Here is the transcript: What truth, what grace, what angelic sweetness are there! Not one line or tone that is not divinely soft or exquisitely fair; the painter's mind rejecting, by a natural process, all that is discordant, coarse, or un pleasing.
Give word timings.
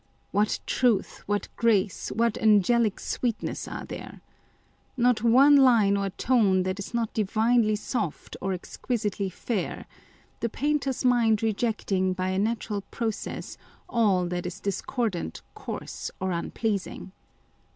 What 0.31 0.57
truth, 0.65 1.21
what 1.27 1.47
grace, 1.55 2.09
what 2.11 2.35
angelic 2.39 2.99
sweetness 2.99 3.67
are 3.67 3.85
there! 3.85 4.21
Not 4.97 5.21
one 5.21 5.57
line 5.57 5.95
or 5.95 6.09
tone 6.09 6.63
that 6.63 6.79
is 6.79 6.91
not 6.95 7.13
divinely 7.13 7.75
soft 7.75 8.35
or 8.41 8.51
exquisitely 8.51 9.29
fair; 9.29 9.85
the 10.39 10.49
painter's 10.49 11.05
mind 11.05 11.43
rejecting, 11.43 12.13
by 12.13 12.29
a 12.29 12.39
natural 12.39 12.81
process, 12.89 13.59
all 13.87 14.25
that 14.29 14.47
is 14.47 14.59
discordant, 14.59 15.43
coarse, 15.53 16.09
or 16.19 16.31
un 16.31 16.49
pleasing. 16.49 17.11